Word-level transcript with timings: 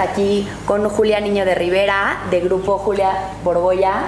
aquí 0.00 0.48
con 0.66 0.88
Julia 0.88 1.20
Niño 1.20 1.44
de 1.44 1.54
Rivera, 1.54 2.18
de 2.30 2.40
grupo 2.40 2.78
Julia 2.78 3.10
Borboya. 3.44 4.02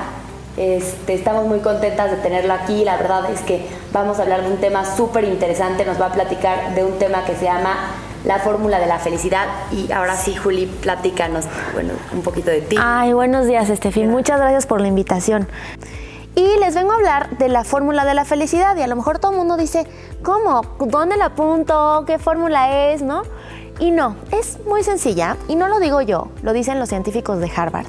Este, 0.57 1.15
estamos 1.15 1.47
muy 1.47 1.61
contentas 1.61 2.11
de 2.11 2.17
tenerlo 2.19 2.53
aquí. 2.53 2.85
La 2.85 2.97
verdad 2.97 3.31
es 3.31 3.41
que 3.41 3.67
vamos 3.93 4.19
a 4.19 4.23
hablar 4.23 4.43
de 4.43 4.51
un 4.51 4.59
tema 4.59 4.85
súper 4.85 5.25
interesante. 5.25 5.85
Nos 5.85 6.01
va 6.01 6.07
a 6.07 6.13
platicar 6.13 6.75
de 6.75 6.85
un 6.85 6.99
tema 6.99 7.25
que 7.25 7.35
se 7.37 7.45
llama 7.45 7.91
la 8.25 8.39
fórmula 8.39 8.79
de 8.79 8.87
la 8.87 8.99
felicidad. 8.99 9.47
Y 9.71 9.91
ahora 9.93 10.17
sí, 10.17 10.35
Juli, 10.35 10.67
platícanos 10.67 11.47
bueno, 11.73 11.95
un 12.13 12.23
poquito 12.23 12.51
de 12.51 12.61
ti. 12.61 12.77
Ay, 12.79 13.13
buenos 13.13 13.47
días, 13.47 13.71
Estefi. 13.71 14.05
Muchas 14.05 14.39
gracias 14.39 14.67
por 14.67 14.81
la 14.81 14.89
invitación. 14.89 15.49
Y 16.35 16.59
les 16.61 16.75
vengo 16.75 16.93
a 16.93 16.95
hablar 16.95 17.37
de 17.37 17.49
la 17.49 17.63
fórmula 17.63 18.05
de 18.05 18.15
la 18.15 18.25
felicidad. 18.25 18.77
Y 18.77 18.83
a 18.83 18.87
lo 18.87 18.97
mejor 18.97 19.19
todo 19.19 19.33
el 19.33 19.39
mundo 19.39 19.57
dice, 19.57 19.87
¿cómo? 20.23 20.63
¿Dónde 20.79 21.17
la 21.17 21.27
apunto? 21.27 22.05
¿Qué 22.07 22.19
fórmula 22.19 22.93
es? 22.93 23.03
¿No? 23.03 23.23
Y 23.79 23.91
no, 23.91 24.17
es 24.31 24.59
muy 24.67 24.83
sencilla. 24.85 25.37
Y 25.49 25.57
no 25.57 25.69
lo 25.69 25.81
digo 25.81 26.01
yo, 26.01 26.29
lo 26.43 26.53
dicen 26.53 26.79
los 26.79 26.89
científicos 26.89 27.41
de 27.41 27.51
Harvard. 27.55 27.87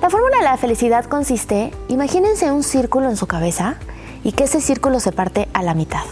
La 0.00 0.10
fórmula 0.10 0.38
de 0.38 0.44
la 0.44 0.56
felicidad 0.56 1.06
consiste, 1.06 1.72
imagínense 1.88 2.52
un 2.52 2.62
círculo 2.62 3.08
en 3.08 3.16
su 3.16 3.26
cabeza 3.26 3.76
y 4.22 4.32
que 4.32 4.44
ese 4.44 4.60
círculo 4.60 5.00
se 5.00 5.12
parte 5.12 5.48
a 5.52 5.62
la 5.62 5.74
mitad. 5.74 6.04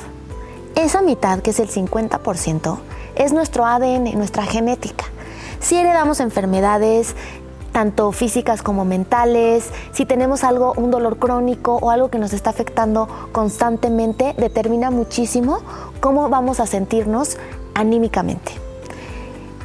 Esa 0.75 1.03
mitad, 1.03 1.41
que 1.41 1.51
es 1.51 1.61
el 1.61 1.69
50%, 1.71 2.79
es 3.15 3.33
nuestro 3.33 3.65
ADN, 3.65 4.13
nuestra 4.19 4.43
genética. 4.45 5.05
Si 5.61 5.77
heredamos 5.77 6.21
enfermedades, 6.21 7.15
tanto 7.73 8.11
físicas 8.11 8.63
como 8.63 8.85
mentales, 8.85 9.71
si 9.93 10.05
tenemos 10.05 10.45
algo, 10.45 10.73
un 10.77 10.91
dolor 10.91 11.19
crónico 11.19 11.77
o 11.77 11.91
algo 11.91 12.11
que 12.11 12.19
nos 12.19 12.33
está 12.33 12.51
afectando 12.51 13.09
constantemente, 13.33 14.35
determina 14.37 14.91
muchísimo 14.91 15.61
cómo 16.01 16.29
vamos 16.29 16.59
a 16.59 16.67
sentirnos 16.67 17.37
anímicamente. 17.77 18.53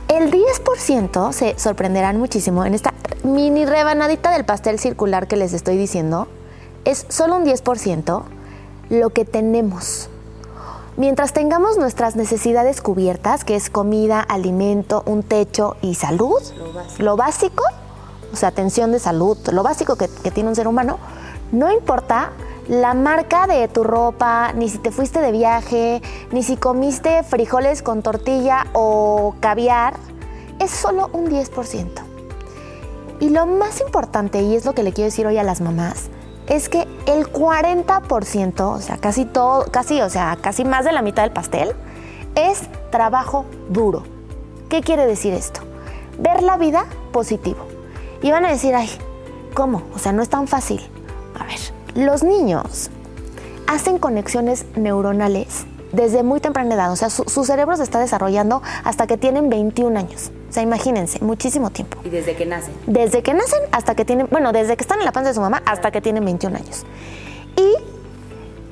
El 0.09 0.30
10% 0.30 1.31
se 1.31 1.58
sorprenderán 1.58 2.18
muchísimo 2.18 2.66
en 2.66 2.73
esta 2.73 2.94
mini 3.23 3.66
rebanadita 3.66 4.31
del 4.31 4.44
pastel 4.44 4.78
circular 4.78 5.28
que 5.28 5.38
les 5.38 5.53
estoy 5.53 5.78
diciendo. 5.78 6.28
Es 6.84 7.06
solo 7.08 7.38
un 7.38 7.45
10% 7.45 8.23
lo 8.90 9.09
que 9.12 9.23
tenemos. 9.23 10.09
Mientras 10.98 11.31
tengamos 11.31 11.78
nuestras 11.78 12.18
necesidades 12.18 12.81
cubiertas, 12.81 13.45
que 13.45 13.56
es 13.56 13.70
comida, 13.70 14.20
alimento, 14.20 15.03
un 15.06 15.23
techo 15.23 15.78
y 15.81 15.96
salud, 15.96 16.42
lo 17.00 17.16
básico, 17.16 17.64
o 18.34 18.36
sea, 18.36 18.50
atención 18.50 18.92
de 18.92 19.00
salud, 19.00 19.38
lo 19.53 19.64
básico 19.64 19.96
que, 19.96 20.09
que 20.22 20.31
tiene 20.31 20.50
un 20.50 20.56
ser 20.58 20.68
humano, 20.68 21.00
no 21.53 21.72
importa 21.72 22.31
la 22.72 22.94
marca 22.94 23.48
de 23.48 23.68
tu 23.68 23.84
ropa, 23.84 24.54
ni 24.54 24.70
si 24.70 24.78
te 24.78 24.92
fuiste 24.92 25.20
de 25.20 25.34
viaje, 25.34 26.02
ni 26.32 26.42
si 26.42 26.56
comiste 26.56 27.22
frijoles 27.22 27.82
con 27.82 28.02
tortilla 28.02 28.68
o 28.72 29.36
caviar, 29.42 29.96
es 30.58 30.72
solo 30.72 31.10
un 31.12 31.30
10%. 31.30 31.90
Y 33.20 33.28
lo 33.28 33.46
más 33.46 33.82
importante, 33.82 34.42
y 34.42 34.56
es 34.56 34.64
lo 34.64 34.72
que 34.74 34.84
le 34.84 34.94
quiero 34.94 35.08
decir 35.10 35.28
hoy 35.28 35.38
a 35.38 35.44
las 35.44 35.60
mamás, 35.60 36.06
es 36.48 36.70
que 36.70 36.88
el 37.08 37.30
40%, 37.30 38.62
o 38.62 38.80
sea, 38.80 38.98
casi 38.98 39.26
todo, 39.26 39.66
casi, 39.66 40.02
o 40.02 40.10
sea, 40.10 40.38
casi 40.40 40.64
más 40.64 40.86
de 40.86 40.94
la 40.94 41.02
mitad 41.02 41.24
del 41.24 41.34
pastel, 41.34 41.76
es 42.36 42.62
trabajo 42.90 43.44
duro. 43.68 44.04
¿Qué 44.70 44.80
quiere 44.80 45.06
decir 45.06 45.34
esto? 45.34 45.60
Ver 46.20 46.42
la 46.42 46.56
vida 46.56 46.86
positivo. 47.12 47.68
Y 48.22 48.32
van 48.32 48.46
a 48.46 48.50
decir, 48.50 48.74
ay, 48.76 48.90
¿cómo? 49.54 49.84
O 49.94 50.00
sea, 50.00 50.14
no 50.14 50.22
es 50.22 50.30
tan 50.30 50.48
fácil. 50.48 50.90
Los 51.95 52.23
niños 52.23 52.89
hacen 53.67 53.97
conexiones 53.97 54.66
neuronales 54.75 55.66
desde 55.92 56.23
muy 56.23 56.39
temprana 56.39 56.75
edad, 56.75 56.92
o 56.92 56.95
sea, 56.95 57.09
su, 57.09 57.44
cerebro 57.44 57.75
se 57.75 57.84
está 57.84 58.00
desarrollando 58.00 58.61
hasta 58.86 59.08
que 59.08 59.17
tienen 59.17 59.50
21 59.50 60.00
años. 60.00 60.31
O 60.50 60.53
sea, 60.53 60.64
imagínense, 60.64 61.19
muchísimo 61.19 61.69
tiempo. 61.69 61.97
¿Y 62.06 62.09
desde 62.09 62.36
que 62.36 62.45
nacen? 62.45 62.73
Desde 62.88 63.22
que 63.22 63.34
nacen 63.34 63.59
hasta 63.74 63.94
que 63.94 64.06
tienen, 64.06 64.28
bueno, 64.31 64.53
desde 64.53 64.78
que 64.78 64.84
están 64.84 65.00
en 65.00 65.06
la 65.06 65.12
panza 65.12 65.30
de 65.30 65.35
su 65.35 65.41
mamá 65.41 65.62
hasta 65.66 65.91
que 65.91 66.00
tienen 66.00 66.24
21 66.24 66.56
años. 66.56 66.85
Y 67.57 67.75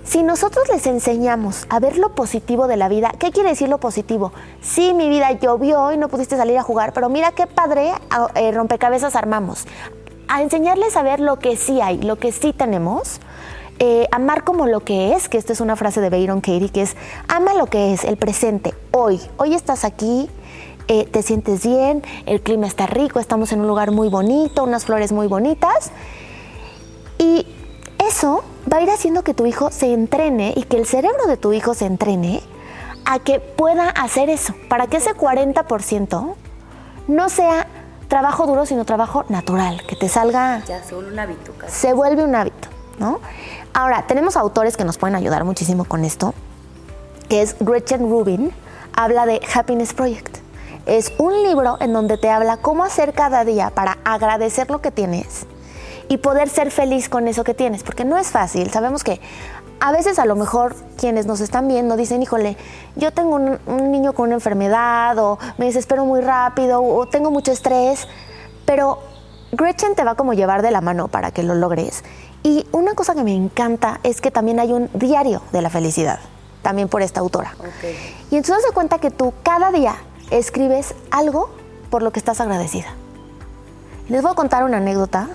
si 0.05 0.23
nosotros 0.23 0.67
les 0.69 0.87
enseñamos 0.87 1.67
a 1.69 1.79
ver 1.79 1.97
lo 1.97 2.15
positivo 2.15 2.67
de 2.67 2.77
la 2.77 2.87
vida, 2.87 3.11
¿qué 3.19 3.31
quiere 3.31 3.49
decir 3.49 3.69
lo 3.69 3.79
positivo? 3.79 4.31
Sí, 4.61 4.93
mi 4.93 5.09
vida 5.09 5.31
llovió 5.33 5.91
y 5.91 5.97
no 5.97 6.07
pudiste 6.07 6.37
salir 6.37 6.57
a 6.57 6.63
jugar, 6.63 6.93
pero 6.93 7.09
mira 7.09 7.33
qué 7.33 7.47
padre 7.47 7.91
eh, 8.35 8.51
rompecabezas 8.51 9.15
armamos 9.15 9.67
a 10.29 10.41
enseñarles 10.43 10.95
a 10.95 11.01
ver 11.01 11.19
lo 11.19 11.39
que 11.39 11.57
sí 11.57 11.81
hay, 11.81 11.97
lo 11.97 12.15
que 12.17 12.31
sí 12.31 12.53
tenemos. 12.53 13.19
Eh, 13.79 14.07
amar 14.11 14.43
como 14.43 14.67
lo 14.67 14.81
que 14.81 15.13
es, 15.13 15.27
que 15.27 15.37
esta 15.37 15.53
es 15.53 15.59
una 15.59 15.75
frase 15.75 16.01
de 16.01 16.09
Byron 16.09 16.39
Katie, 16.39 16.69
que 16.69 16.83
es 16.83 16.95
ama 17.27 17.53
lo 17.53 17.65
que 17.65 17.93
es, 17.93 18.03
el 18.03 18.17
presente, 18.17 18.73
hoy. 18.91 19.19
Hoy 19.37 19.55
estás 19.55 19.85
aquí, 19.85 20.29
eh, 20.87 21.05
te 21.05 21.23
sientes 21.23 21.65
bien, 21.65 22.03
el 22.25 22.41
clima 22.41 22.67
está 22.67 22.85
rico, 22.85 23.19
estamos 23.19 23.51
en 23.51 23.61
un 23.61 23.67
lugar 23.67 23.91
muy 23.91 24.09
bonito, 24.09 24.63
unas 24.63 24.85
flores 24.85 25.11
muy 25.11 25.27
bonitas. 25.27 25.91
Y 27.17 27.47
eso 28.07 28.43
va 28.71 28.77
a 28.77 28.81
ir 28.81 28.89
haciendo 28.91 29.23
que 29.23 29.33
tu 29.33 29.45
hijo 29.45 29.71
se 29.71 29.93
entrene 29.93 30.53
y 30.55 30.63
que 30.63 30.77
el 30.77 30.85
cerebro 30.85 31.25
de 31.25 31.37
tu 31.37 31.53
hijo 31.53 31.73
se 31.73 31.85
entrene 31.85 32.43
a 33.05 33.17
que 33.17 33.39
pueda 33.39 33.89
hacer 33.89 34.29
eso, 34.29 34.53
para 34.67 34.85
que 34.87 34.97
ese 34.97 35.15
40% 35.15 36.35
no 37.07 37.29
sea 37.29 37.67
trabajo 38.09 38.45
duro, 38.45 38.65
sino 38.65 38.83
trabajo 38.83 39.23
natural, 39.29 39.81
que 39.87 39.95
te 39.95 40.09
salga... 40.09 40.61
Ya 40.65 40.83
se 40.83 40.95
vuelve 40.95 41.13
un 41.13 41.19
hábito. 41.19 41.53
Se 41.67 41.93
vuelve 41.93 42.23
un 42.23 42.35
hábito, 42.35 42.67
¿no? 42.97 43.21
Ahora, 43.73 44.05
tenemos 44.07 44.35
autores 44.35 44.75
que 44.75 44.83
nos 44.83 44.97
pueden 44.97 45.15
ayudar 45.15 45.45
muchísimo 45.45 45.85
con 45.85 46.03
esto, 46.03 46.33
que 47.29 47.41
es 47.41 47.55
Gretchen 47.59 48.09
Rubin, 48.09 48.51
habla 48.93 49.25
de 49.25 49.39
Happiness 49.53 49.93
Project. 49.93 50.39
Es 50.87 51.13
un 51.19 51.43
libro 51.43 51.77
en 51.79 51.93
donde 51.93 52.17
te 52.17 52.29
habla 52.29 52.57
cómo 52.57 52.83
hacer 52.83 53.13
cada 53.13 53.45
día 53.45 53.69
para 53.69 53.99
agradecer 54.03 54.69
lo 54.71 54.81
que 54.81 54.91
tienes 54.91 55.45
y 56.07 56.17
poder 56.17 56.49
ser 56.49 56.71
feliz 56.71 57.07
con 57.07 57.27
eso 57.27 57.43
que 57.43 57.53
tienes, 57.53 57.83
porque 57.83 58.03
no 58.03 58.17
es 58.17 58.29
fácil. 58.31 58.71
Sabemos 58.71 59.03
que 59.03 59.21
a 59.79 59.91
veces 59.91 60.19
a 60.19 60.25
lo 60.25 60.35
mejor 60.35 60.75
quienes 60.97 61.25
nos 61.25 61.39
están 61.41 61.67
viendo 61.67 61.95
dicen, 61.95 62.21
híjole, 62.21 62.57
yo 62.95 63.11
tengo 63.11 63.35
un, 63.35 63.91
niño 63.91 64.13
con 64.13 64.27
una 64.27 64.35
enfermedad 64.35 65.17
o 65.17 65.39
me 65.57 65.65
desespero 65.65 66.05
muy 66.05 66.21
rápido 66.21 66.83
o 66.83 67.07
tengo 67.07 67.31
mucho 67.31 67.51
estrés, 67.51 68.07
pero 68.65 68.99
Gretchen 69.51 69.95
te 69.95 70.03
va 70.03 70.15
como 70.15 70.33
llevar 70.33 70.61
de 70.61 70.71
la 70.71 70.81
mano 70.81 71.07
para 71.07 71.31
que 71.31 71.43
lo 71.43 71.55
logres. 71.55 72.03
Y 72.43 72.67
una 72.71 72.93
cosa 72.93 73.15
que 73.15 73.23
me 73.23 73.35
encanta 73.35 73.99
es 74.03 74.21
que 74.21 74.31
también 74.31 74.59
hay 74.59 74.71
un 74.71 74.89
diario 74.93 75.41
de 75.51 75.61
la 75.61 75.69
felicidad, 75.69 76.19
también 76.61 76.87
por 76.87 77.01
esta 77.01 77.19
autora. 77.19 77.55
Y 78.31 78.35
entonces 78.35 78.65
se 78.65 78.73
cuenta 78.73 78.99
que 78.99 79.11
tú 79.11 79.33
cada 79.43 79.71
día 79.71 79.95
escribes 80.29 80.93
algo 81.11 81.49
por 81.89 82.01
lo 82.01 82.11
que 82.11 82.19
estás 82.19 82.39
agradecida. 82.39 82.87
Les 84.07 84.21
voy 84.21 84.31
a 84.31 84.35
contar 84.35 84.63
una 84.63 84.77
anécdota. 84.77 85.29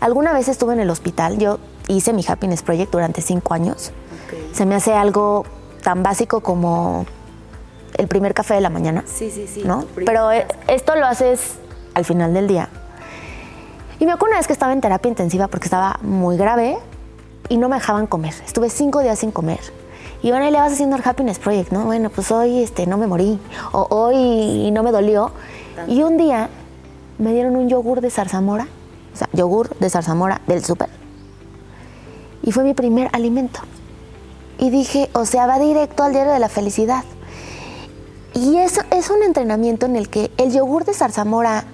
Alguna 0.00 0.32
vez 0.32 0.48
estuve 0.48 0.74
en 0.74 0.80
el 0.80 0.90
hospital, 0.90 1.38
yo 1.38 1.58
hice 1.88 2.12
mi 2.12 2.24
Happiness 2.26 2.62
Project 2.62 2.92
durante 2.92 3.20
cinco 3.20 3.54
años. 3.54 3.92
Se 4.52 4.66
me 4.66 4.74
hace 4.74 4.92
algo 4.92 5.44
tan 5.82 6.02
básico 6.02 6.40
como 6.40 7.06
el 7.94 8.08
primer 8.08 8.34
café 8.34 8.54
de 8.54 8.60
la 8.60 8.70
mañana. 8.70 9.04
Sí, 9.06 9.30
sí, 9.30 9.46
sí. 9.46 9.62
¿no? 9.64 9.84
Pero 9.94 10.30
eh, 10.30 10.46
esto 10.68 10.94
lo 10.96 11.06
haces 11.06 11.54
al 11.94 12.04
final 12.04 12.34
del 12.34 12.46
día. 12.46 12.68
Y 13.98 14.06
me 14.06 14.12
acuerdo 14.12 14.32
una 14.32 14.38
vez 14.38 14.46
que 14.46 14.52
estaba 14.52 14.72
en 14.72 14.80
terapia 14.80 15.08
intensiva 15.08 15.48
porque 15.48 15.66
estaba 15.66 15.98
muy 16.02 16.36
grave 16.36 16.78
y 17.48 17.56
no 17.56 17.68
me 17.68 17.76
dejaban 17.76 18.06
comer. 18.06 18.34
Estuve 18.46 18.70
cinco 18.70 19.00
días 19.00 19.18
sin 19.18 19.32
comer. 19.32 19.60
Y 20.22 20.30
bueno, 20.30 20.50
le 20.50 20.58
vas 20.58 20.72
haciendo 20.72 20.96
el 20.96 21.02
Happiness 21.04 21.38
Project, 21.38 21.72
¿no? 21.72 21.84
Bueno, 21.84 22.10
pues 22.10 22.30
hoy 22.30 22.62
este, 22.62 22.86
no 22.86 22.98
me 22.98 23.06
morí. 23.06 23.38
O 23.72 23.86
hoy 23.90 24.70
no 24.72 24.82
me 24.82 24.92
dolió. 24.92 25.32
Y 25.86 26.02
un 26.02 26.16
día 26.16 26.48
me 27.18 27.32
dieron 27.32 27.56
un 27.56 27.68
yogur 27.68 28.00
de 28.00 28.10
zarzamora. 28.10 28.66
O 29.14 29.16
sea, 29.16 29.28
yogur 29.32 29.76
de 29.78 29.90
zarzamora 29.90 30.40
del 30.46 30.64
súper 30.64 30.88
y 32.48 32.52
fue 32.52 32.64
mi 32.64 32.72
primer 32.72 33.10
alimento. 33.12 33.60
Y 34.58 34.70
dije, 34.70 35.10
o 35.12 35.26
sea, 35.26 35.46
va 35.46 35.58
directo 35.58 36.02
al 36.02 36.14
diario 36.14 36.32
de 36.32 36.38
la 36.38 36.48
felicidad. 36.48 37.04
Y 38.32 38.56
eso 38.56 38.80
es 38.90 39.10
un 39.10 39.22
entrenamiento 39.22 39.84
en 39.84 39.96
el 39.96 40.08
que 40.08 40.30
el 40.38 40.50
yogur 40.50 40.86
de 40.86 40.94
zarzamora, 40.94 41.64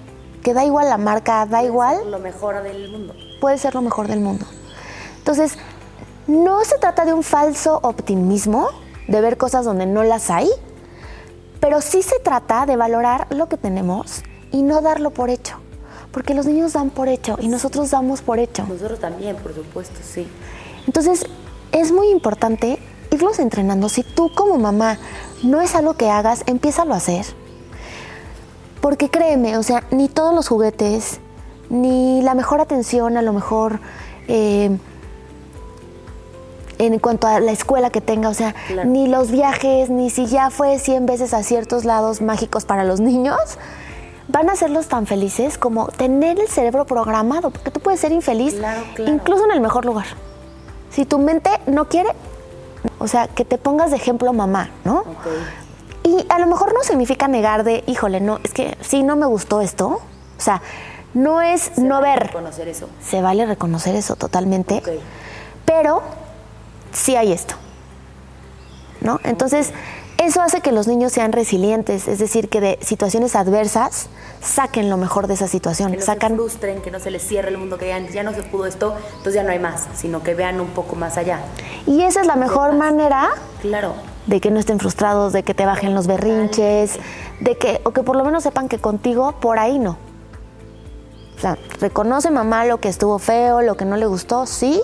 que 0.43 0.53
da 0.53 0.65
igual 0.65 0.89
la 0.89 0.97
marca, 0.97 1.45
da 1.45 1.63
igual. 1.63 2.11
lo 2.11 2.19
mejor 2.19 2.61
del 2.61 2.91
mundo. 2.91 3.15
Puede 3.39 3.57
ser 3.57 3.73
lo 3.73 3.81
mejor 3.81 4.09
del 4.09 4.19
mundo. 4.19 4.45
Entonces, 5.19 5.53
no 6.27 6.65
se 6.65 6.77
trata 6.77 7.05
de 7.05 7.13
un 7.13 7.23
falso 7.23 7.79
optimismo, 7.81 8.67
de 9.07 9.21
ver 9.21 9.37
cosas 9.37 9.63
donde 9.63 9.85
no 9.85 10.03
las 10.03 10.29
hay, 10.29 10.49
pero 11.61 11.79
sí 11.79 12.01
se 12.01 12.19
trata 12.19 12.65
de 12.65 12.75
valorar 12.75 13.27
lo 13.29 13.47
que 13.47 13.55
tenemos 13.55 14.23
y 14.51 14.61
no 14.61 14.81
darlo 14.81 15.11
por 15.11 15.29
hecho. 15.29 15.55
Porque 16.11 16.33
los 16.33 16.45
niños 16.45 16.73
dan 16.73 16.89
por 16.89 17.07
hecho 17.07 17.37
y 17.39 17.47
nosotros 17.47 17.91
damos 17.91 18.21
por 18.21 18.39
hecho. 18.39 18.65
Nosotros 18.67 18.99
también, 18.99 19.37
por 19.37 19.55
supuesto, 19.55 20.01
sí. 20.03 20.27
Entonces, 20.87 21.25
es 21.71 21.91
muy 21.91 22.09
importante 22.09 22.79
irlos 23.11 23.39
entrenando. 23.39 23.89
Si 23.89 24.03
tú 24.03 24.31
como 24.33 24.57
mamá 24.57 24.97
no 25.43 25.61
es 25.61 25.75
algo 25.75 25.93
que 25.93 26.09
hagas, 26.09 26.43
empiézalo 26.45 26.93
a 26.93 26.97
hacer. 26.97 27.25
Porque 28.81 29.09
créeme, 29.09 29.57
o 29.57 29.63
sea, 29.63 29.83
ni 29.91 30.07
todos 30.07 30.33
los 30.33 30.47
juguetes, 30.47 31.19
ni 31.69 32.21
la 32.21 32.35
mejor 32.35 32.61
atención, 32.61 33.17
a 33.17 33.21
lo 33.21 33.33
mejor 33.33 33.79
eh, 34.27 34.77
en 36.77 36.99
cuanto 36.99 37.27
a 37.27 37.39
la 37.39 37.51
escuela 37.51 37.89
que 37.89 38.01
tenga, 38.01 38.29
o 38.29 38.33
sea, 38.33 38.53
ni 38.85 39.07
los 39.07 39.31
viajes, 39.31 39.89
ni 39.89 40.09
si 40.09 40.27
ya 40.27 40.49
fue 40.49 40.77
100 40.77 41.05
veces 41.05 41.33
a 41.33 41.41
ciertos 41.41 41.85
lados 41.85 42.21
mágicos 42.21 42.65
para 42.65 42.83
los 42.83 42.99
niños, 43.09 43.39
van 44.27 44.49
a 44.49 44.53
hacerlos 44.53 44.87
tan 44.87 45.07
felices 45.07 45.57
como 45.57 45.87
tener 45.87 46.39
el 46.39 46.47
cerebro 46.47 46.85
programado, 46.85 47.49
porque 47.51 47.71
tú 47.71 47.79
puedes 47.79 47.99
ser 47.99 48.11
infeliz 48.11 48.55
Claro, 48.55 48.83
claro. 48.95 49.11
incluso 49.11 49.45
en 49.45 49.51
el 49.51 49.61
mejor 49.61 49.85
lugar. 49.85 50.05
Si 50.95 51.03
tu 51.03 51.19
mente 51.19 51.49
no 51.67 51.89
quiere, 51.89 52.09
o 52.99 53.07
sea, 53.09 53.27
que 53.27 53.43
te 53.43 53.57
pongas 53.57 53.91
de 53.91 53.97
ejemplo 53.97 54.31
mamá, 54.31 54.69
¿no? 54.85 54.99
Ok. 54.99 55.27
Y 56.03 56.25
a 56.29 56.39
lo 56.39 56.47
mejor 56.47 56.73
no 56.73 56.83
significa 56.83 57.27
negar 57.27 57.65
de, 57.65 57.83
híjole, 57.85 58.21
no, 58.21 58.39
es 58.43 58.53
que 58.53 58.77
sí, 58.79 59.03
no 59.03 59.17
me 59.17 59.25
gustó 59.25 59.59
esto. 59.59 59.87
O 59.87 60.41
sea, 60.41 60.61
no 61.13 61.41
es 61.41 61.63
Se 61.75 61.81
no 61.81 61.99
vale 61.99 62.13
ver. 62.13 62.27
Reconocer 62.27 62.69
eso. 62.69 62.87
Se 63.01 63.21
vale 63.21 63.45
reconocer 63.45 63.93
eso 63.95 64.15
totalmente. 64.15 64.77
Ok. 64.77 64.87
Pero 65.65 66.01
sí 66.93 67.17
hay 67.17 67.33
esto. 67.33 67.55
¿No? 69.01 69.19
Entonces, 69.25 69.73
eso 70.17 70.41
hace 70.41 70.61
que 70.61 70.71
los 70.71 70.87
niños 70.87 71.11
sean 71.11 71.31
resilientes, 71.31 72.07
es 72.07 72.19
decir, 72.19 72.49
que 72.49 72.61
de 72.61 72.79
situaciones 72.81 73.35
adversas 73.35 74.07
saquen 74.41 74.89
lo 74.89 74.97
mejor 74.97 75.27
de 75.27 75.33
esa 75.33 75.47
situación. 75.47 75.91
Que 75.91 75.97
no 75.97 76.03
sacan 76.03 76.31
se 76.31 76.35
frustren, 76.37 76.81
que 76.81 76.91
no 76.91 76.99
se 76.99 77.11
les 77.11 77.21
cierre 77.25 77.49
el 77.49 77.57
mundo, 77.57 77.77
que 77.77 77.85
digan, 77.85 78.07
ya 78.07 78.23
no 78.23 78.33
se 78.33 78.43
pudo 78.43 78.65
esto, 78.65 78.95
entonces 79.09 79.33
ya 79.35 79.43
no 79.43 79.49
hay 79.51 79.59
más, 79.59 79.87
sino 79.95 80.23
que 80.23 80.33
vean 80.33 80.59
un 80.61 80.67
poco 80.69 80.95
más 80.95 81.17
allá. 81.17 81.39
Y 81.85 82.01
esa 82.01 82.21
es 82.21 82.27
la 82.27 82.35
mejor 82.35 82.73
manera 82.75 83.29
Claro. 83.61 83.93
de 84.27 84.39
que 84.39 84.51
no 84.51 84.59
estén 84.59 84.79
frustrados, 84.79 85.33
de 85.33 85.43
que 85.43 85.53
te 85.53 85.65
bajen 85.65 85.93
los 85.93 86.07
berrinches, 86.07 86.99
de 87.41 87.57
que, 87.57 87.81
o 87.83 87.91
que 87.91 88.03
por 88.03 88.15
lo 88.15 88.23
menos 88.23 88.43
sepan 88.43 88.67
que 88.69 88.79
contigo 88.79 89.33
por 89.41 89.59
ahí 89.59 89.79
no. 89.79 89.97
O 91.37 91.41
sea, 91.41 91.57
reconoce 91.81 92.31
mamá 92.31 92.65
lo 92.65 92.79
que 92.79 92.87
estuvo 92.87 93.19
feo, 93.19 93.61
lo 93.61 93.75
que 93.75 93.83
no 93.85 93.97
le 93.97 94.05
gustó, 94.05 94.45
sí, 94.45 94.81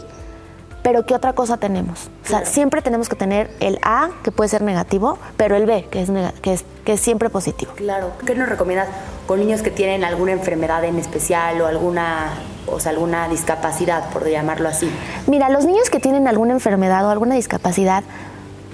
pero 0.83 1.05
¿qué 1.05 1.13
otra 1.15 1.33
cosa 1.33 1.57
tenemos? 1.57 1.99
O 2.23 2.27
sea, 2.27 2.39
Claro. 2.39 2.45
siempre 2.45 2.81
tenemos 2.81 3.07
que 3.09 3.15
tener 3.15 3.51
el 3.59 3.77
A, 3.83 4.09
que 4.23 4.31
puede 4.31 4.49
ser 4.49 4.61
negativo, 4.61 5.17
pero 5.37 5.55
el 5.55 5.65
B, 5.65 5.87
que 5.91 6.01
es, 6.01 6.09
nega- 6.09 6.33
que 6.41 6.53
es, 6.53 6.65
que 6.85 6.93
es 6.93 6.99
siempre 7.01 7.29
positivo. 7.29 7.71
Claro. 7.75 8.11
¿Qué 8.25 8.33
nos 8.35 8.49
recomiendas 8.49 8.87
con 9.27 9.39
niños 9.39 9.61
que 9.61 9.69
tienen 9.71 10.03
alguna 10.03 10.31
enfermedad 10.31 10.83
en 10.83 10.97
especial 10.97 11.61
o 11.61 11.67
alguna, 11.67 12.29
o 12.67 12.79
sea, 12.79 12.91
alguna 12.91 13.27
discapacidad, 13.29 14.09
por 14.09 14.27
llamarlo 14.27 14.67
así? 14.69 14.91
Mira, 15.27 15.49
los 15.49 15.65
niños 15.65 15.89
que 15.89 15.99
tienen 15.99 16.27
alguna 16.27 16.53
enfermedad 16.53 17.05
o 17.05 17.09
alguna 17.09 17.35
discapacidad 17.35 18.03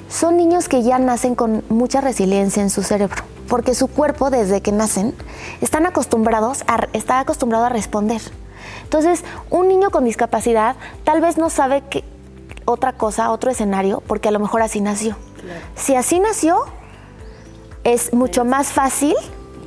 son 0.09 0.38
niños 0.38 0.69
que 0.69 0.83
ya 0.83 1.00
nacen 1.00 1.36
con 1.36 1.63
mucha 1.69 2.00
resiliencia 2.00 2.63
en 2.63 2.69
su 2.69 2.81
cerebro, 2.83 3.24
porque 3.50 3.75
su 3.75 3.88
cuerpo 3.88 4.30
desde 4.30 4.62
que 4.62 4.71
nacen 4.71 5.13
están 5.59 5.86
acostumbrados 5.86 6.63
a, 6.68 6.88
está 6.94 7.19
acostumbrado 7.19 7.65
a 7.65 7.69
responder. 7.69 8.21
Entonces, 8.83 9.23
un 9.49 9.67
niño 9.67 9.89
con 9.89 10.05
discapacidad 10.05 10.75
tal 11.03 11.21
vez 11.21 11.37
no 11.37 11.49
sabe 11.49 11.83
que 11.89 12.03
otra 12.65 12.93
cosa, 12.93 13.31
otro 13.31 13.49
escenario, 13.49 14.01
porque 14.07 14.27
a 14.27 14.31
lo 14.31 14.39
mejor 14.39 14.61
así 14.61 14.81
nació. 14.81 15.15
Claro. 15.41 15.61
Si 15.75 15.95
así 15.95 16.19
nació, 16.19 16.65
es 17.83 18.13
mucho 18.13 18.43
más 18.43 18.67
fácil 18.73 19.15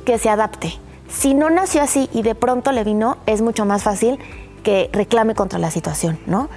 que 0.05 0.17
se 0.17 0.29
adapte. 0.29 0.73
Si 1.09 1.33
no 1.33 1.49
nació 1.49 1.81
así 1.81 2.09
y 2.13 2.21
de 2.21 2.35
pronto 2.35 2.71
le 2.71 2.83
vino, 2.83 3.17
es 3.25 3.41
mucho 3.41 3.65
más 3.65 3.83
fácil 3.83 4.19
que 4.63 4.89
reclame 4.93 5.35
contra 5.35 5.59
la 5.59 5.71
situación, 5.71 6.19
¿no? 6.25 6.49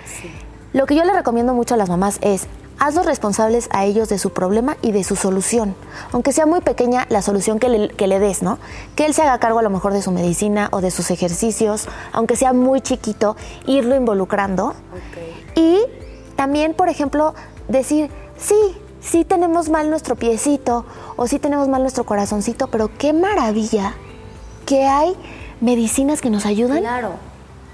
Lo 0.72 0.86
que 0.86 0.94
yo 0.94 1.04
le 1.04 1.12
recomiendo 1.12 1.54
mucho 1.54 1.74
a 1.74 1.76
las 1.76 1.88
mamás 1.88 2.18
es 2.20 2.46
hazlos 2.86 3.06
responsables 3.06 3.68
a 3.72 3.84
ellos 3.84 4.08
de 4.08 4.18
su 4.18 4.30
problema 4.30 4.76
y 4.82 4.92
de 4.92 5.04
su 5.04 5.16
solución. 5.16 5.74
Aunque 6.12 6.32
sea 6.32 6.46
muy 6.46 6.60
pequeña 6.60 7.06
la 7.10 7.22
solución 7.22 7.58
que 7.58 7.68
le, 7.68 7.88
que 7.88 8.06
le 8.06 8.18
des, 8.18 8.42
¿no? 8.42 8.58
Que 8.96 9.06
él 9.06 9.14
se 9.14 9.22
haga 9.22 9.38
cargo 9.38 9.58
a 9.58 9.62
lo 9.62 9.70
mejor 9.70 9.92
de 9.92 10.02
su 10.02 10.10
medicina 10.10 10.68
o 10.72 10.80
de 10.80 10.90
sus 10.90 11.10
ejercicios, 11.10 11.86
aunque 12.12 12.36
sea 12.36 12.52
muy 12.52 12.80
chiquito, 12.80 13.36
irlo 13.66 13.94
involucrando. 13.96 14.74
Y 15.54 15.78
también, 16.36 16.74
por 16.74 16.88
ejemplo, 16.88 17.34
decir, 17.68 18.10
sí, 18.38 18.56
sí 19.00 19.24
tenemos 19.24 19.68
mal 19.68 19.90
nuestro 19.90 20.16
piecito 20.16 20.84
o 21.16 21.26
sí 21.26 21.38
tenemos 21.38 21.68
mal 21.68 21.82
nuestro 21.82 22.04
corazoncito, 22.04 22.66
pero 22.68 22.90
qué 22.98 23.12
maravilla 23.12 23.94
que 24.66 24.86
hay 24.86 25.14
medicinas 25.60 26.20
que 26.20 26.30
nos 26.30 26.46
ayudan 26.46 26.80
Claro. 26.80 27.10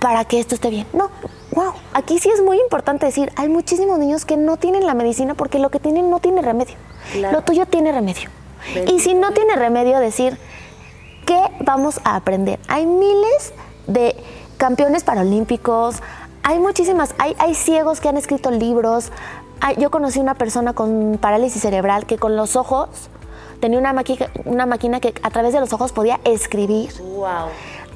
para 0.01 0.25
que 0.25 0.39
esto 0.41 0.55
esté 0.55 0.71
bien. 0.71 0.87
No, 0.93 1.09
wow, 1.55 1.73
aquí 1.95 2.19
sí 2.19 2.31
es 2.31 2.43
muy 2.43 2.59
importante 2.61 3.07
decir, 3.07 3.33
hay 3.37 3.49
muchísimos 3.49 3.99
niños 3.99 4.25
que 4.25 4.37
no 4.37 4.57
tienen 4.57 4.87
la 4.87 4.95
medicina 4.95 5.35
porque 5.35 5.59
lo 5.59 5.71
que 5.71 5.81
tienen 5.81 6.11
no 6.11 6.21
tiene 6.21 6.43
remedio. 6.43 6.77
Claro. 7.13 7.39
Lo 7.39 7.43
tuyo 7.45 7.67
tiene 7.67 7.93
remedio. 7.93 8.31
Bendito 8.75 8.95
Y 8.95 9.01
si 9.01 9.15
no 9.15 9.33
tiene 9.33 9.57
remedio, 9.57 9.99
decir, 9.99 10.39
¿qué 11.27 11.41
vamos 11.61 12.01
a 12.05 12.17
aprender? 12.17 12.59
Hay 12.69 12.87
miles 12.87 13.53
de 13.87 14.15
campeones 14.59 15.05
paralímpicos, 15.05 15.97
hay 16.43 16.59
muchísimas, 16.59 17.15
hay, 17.19 17.35
hay 17.39 17.55
ciegos 17.55 18.01
que 18.01 18.09
han 18.09 18.17
escrito 18.17 18.51
libros. 18.51 19.11
Hay- 19.61 19.77
yo 19.77 19.91
conocí 19.91 20.21
una 20.21 20.35
persona 20.35 20.73
con 20.73 21.19
parálisis 21.21 21.63
cerebral 21.63 22.07
que 22.07 22.19
con 22.19 22.37
los 22.37 22.57
ojos 22.57 22.89
tenía 23.61 23.79
una, 23.79 23.95
una 24.47 24.67
máquina 24.67 25.01
que 25.01 25.13
a 25.23 25.31
través 25.31 25.53
de 25.53 25.61
los 25.61 25.73
ojos 25.73 25.93
podía 25.93 26.19
escribir. 26.25 26.91
Wow. 27.01 27.49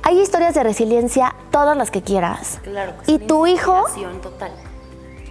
Hay 0.06 0.20
historias 0.20 0.52
de 0.52 0.62
resiliencia, 0.62 1.34
todas 1.50 1.74
las 1.78 1.90
que 1.90 2.02
quieras. 2.02 2.58
Claro. 2.62 2.92
que 3.06 3.12
Y 3.12 3.18
tu 3.18 3.46
hijo, 3.46 3.86
total. 4.22 4.52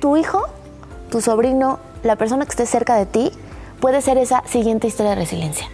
tu 0.02 0.18
hijo, 0.18 0.48
tu 1.12 1.22
sobrino, 1.22 1.80
la 2.02 2.16
persona 2.16 2.44
que 2.46 2.50
esté 2.50 2.66
cerca 2.66 2.96
de 2.96 3.06
ti, 3.06 3.32
puede 3.80 4.02
ser 4.02 4.18
esa 4.18 4.42
siguiente 4.48 4.88
historia 4.88 5.12
de 5.12 5.18
resiliencia. 5.18 5.68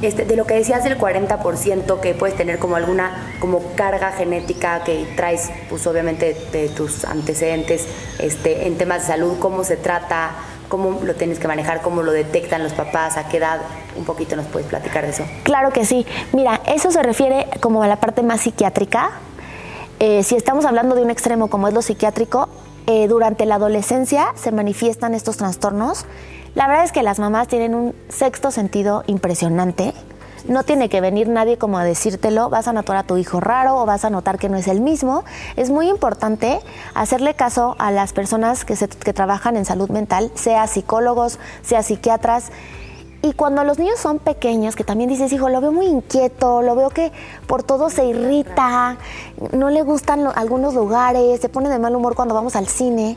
Este, 0.00 0.24
de 0.24 0.36
lo 0.36 0.46
que 0.46 0.54
decías 0.54 0.84
del 0.84 0.96
40% 0.96 1.98
que 1.98 2.14
puedes 2.14 2.36
tener 2.36 2.60
como 2.60 2.76
alguna 2.76 3.34
como 3.40 3.62
carga 3.74 4.12
genética 4.12 4.84
que 4.84 5.12
traes, 5.16 5.50
pues 5.68 5.84
obviamente 5.88 6.36
de 6.52 6.68
tus 6.68 7.04
antecedentes 7.04 7.86
este, 8.20 8.68
en 8.68 8.78
temas 8.78 9.02
de 9.02 9.06
salud, 9.08 9.38
cómo 9.40 9.64
se 9.64 9.76
trata, 9.76 10.30
cómo 10.70 11.00
lo 11.04 11.14
tienes 11.14 11.38
que 11.38 11.48
manejar, 11.48 11.82
cómo 11.82 12.02
lo 12.02 12.12
detectan 12.12 12.62
los 12.62 12.72
papás, 12.72 13.18
a 13.18 13.28
qué 13.28 13.36
edad, 13.36 13.60
un 13.96 14.04
poquito 14.06 14.36
nos 14.36 14.46
puedes 14.46 14.68
platicar 14.68 15.04
de 15.04 15.10
eso. 15.10 15.24
Claro 15.42 15.70
que 15.70 15.84
sí. 15.84 16.06
Mira, 16.32 16.62
eso 16.66 16.90
se 16.90 17.02
refiere 17.02 17.46
como 17.60 17.82
a 17.82 17.88
la 17.88 17.96
parte 17.96 18.22
más 18.22 18.40
psiquiátrica. 18.40 19.10
Eh, 19.98 20.22
si 20.22 20.36
estamos 20.36 20.64
hablando 20.64 20.94
de 20.94 21.02
un 21.02 21.10
extremo 21.10 21.48
como 21.48 21.68
es 21.68 21.74
lo 21.74 21.82
psiquiátrico, 21.82 22.48
eh, 22.86 23.08
durante 23.08 23.44
la 23.44 23.56
adolescencia 23.56 24.32
se 24.36 24.52
manifiestan 24.52 25.12
estos 25.12 25.36
trastornos. 25.36 26.06
La 26.54 26.66
verdad 26.66 26.84
es 26.84 26.92
que 26.92 27.02
las 27.02 27.18
mamás 27.18 27.48
tienen 27.48 27.74
un 27.74 27.94
sexto 28.08 28.50
sentido 28.50 29.04
impresionante. 29.06 29.92
No 30.48 30.62
tiene 30.64 30.88
que 30.88 31.00
venir 31.00 31.28
nadie 31.28 31.58
como 31.58 31.78
a 31.78 31.84
decírtelo, 31.84 32.48
vas 32.50 32.66
a 32.68 32.72
notar 32.72 32.96
a 32.96 33.02
tu 33.02 33.16
hijo 33.16 33.40
raro 33.40 33.76
o 33.76 33.86
vas 33.86 34.04
a 34.04 34.10
notar 34.10 34.38
que 34.38 34.48
no 34.48 34.56
es 34.56 34.68
el 34.68 34.80
mismo. 34.80 35.24
Es 35.56 35.70
muy 35.70 35.88
importante 35.88 36.60
hacerle 36.94 37.34
caso 37.34 37.76
a 37.78 37.90
las 37.90 38.12
personas 38.12 38.64
que, 38.64 38.76
se- 38.76 38.88
que 38.88 39.12
trabajan 39.12 39.56
en 39.56 39.64
salud 39.64 39.90
mental, 39.90 40.30
sea 40.34 40.66
psicólogos, 40.66 41.38
sea 41.62 41.82
psiquiatras. 41.82 42.50
Y 43.22 43.34
cuando 43.34 43.64
los 43.64 43.78
niños 43.78 43.98
son 44.00 44.18
pequeños, 44.18 44.76
que 44.76 44.82
también 44.84 45.10
dices, 45.10 45.30
hijo, 45.32 45.50
lo 45.50 45.60
veo 45.60 45.72
muy 45.72 45.84
inquieto, 45.86 46.62
lo 46.62 46.74
veo 46.74 46.88
que 46.88 47.12
por 47.46 47.62
todo 47.62 47.90
se 47.90 48.06
irrita, 48.06 48.96
no 49.52 49.68
le 49.68 49.82
gustan 49.82 50.24
lo- 50.24 50.34
algunos 50.34 50.72
lugares, 50.74 51.38
se 51.40 51.50
pone 51.50 51.68
de 51.68 51.78
mal 51.78 51.94
humor 51.94 52.14
cuando 52.14 52.34
vamos 52.34 52.56
al 52.56 52.66
cine, 52.66 53.16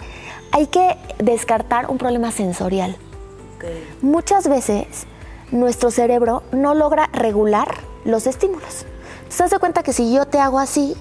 hay 0.52 0.68
que 0.68 0.98
descartar 1.20 1.90
un 1.90 1.98
problema 1.98 2.32
sensorial. 2.32 2.98
Muchas 4.02 4.50
veces 4.50 4.88
nuestro 5.54 5.92
cerebro 5.92 6.44
no 6.52 6.74
logra 6.74 7.10
regular 7.14 7.76
los 8.04 8.28
estímulos. 8.28 8.86
¿Te 9.30 9.44
das 9.44 9.54
cuenta 9.60 9.84
que 9.84 9.94
si 9.94 10.14
yo 10.14 10.26
te 10.26 10.40
hago 10.40 10.60
así, 10.60 10.96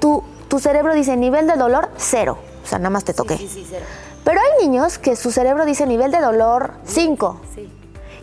tu, 0.00 0.22
tu 0.48 0.58
cerebro 0.58 0.94
dice 0.94 1.16
nivel 1.16 1.46
de 1.46 1.56
dolor 1.56 1.90
cero? 1.96 2.38
O 2.64 2.66
sea, 2.66 2.78
nada 2.78 2.90
más 2.90 3.04
te 3.04 3.12
toqué. 3.12 3.36
Sí, 3.36 3.48
sí, 3.48 3.66
cero. 3.68 3.84
Pero 4.24 4.40
hay 4.40 4.66
niños 4.66 4.98
que 4.98 5.14
su 5.14 5.30
cerebro 5.30 5.64
dice 5.64 5.86
nivel 5.86 6.10
de 6.10 6.20
dolor 6.20 6.72
5. 6.84 7.40
Sí. 7.54 7.70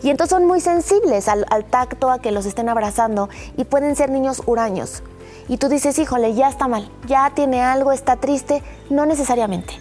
Y 0.01 0.09
entonces 0.09 0.35
son 0.35 0.45
muy 0.45 0.59
sensibles 0.59 1.29
al, 1.29 1.45
al 1.49 1.63
tacto, 1.63 2.11
a 2.11 2.19
que 2.19 2.31
los 2.31 2.45
estén 2.45 2.67
abrazando 2.67 3.29
y 3.55 3.63
pueden 3.63 3.95
ser 3.95 4.09
niños 4.09 4.41
huraños. 4.45 5.01
Y 5.47 5.57
tú 5.57 5.69
dices, 5.69 5.97
híjole, 5.99 6.33
ya 6.33 6.49
está 6.49 6.67
mal, 6.67 6.89
ya 7.07 7.31
tiene 7.33 7.61
algo, 7.61 7.91
está 7.91 8.17
triste. 8.17 8.61
No 8.89 9.05
necesariamente. 9.05 9.73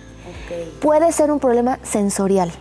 Puede 0.80 1.10
ser 1.12 1.30
un 1.30 1.40
problema 1.40 1.78
sensorial 1.82 2.52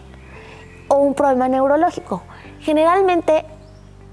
o 0.88 0.96
un 0.96 1.13
problema 1.13 1.48
neurológico. 1.48 2.24
Generalmente 2.62 3.46